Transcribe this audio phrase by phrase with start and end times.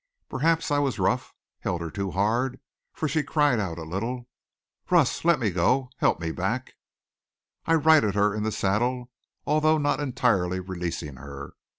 [0.29, 2.59] Perhaps I was rough, held her too hard,
[2.91, 4.27] for she cried out a little.
[4.89, 5.23] "Russ!
[5.23, 5.91] Let me go.
[5.97, 6.73] Help me back."
[7.67, 9.11] I righted her in the saddle,
[9.45, 11.53] although not entirely releasing her.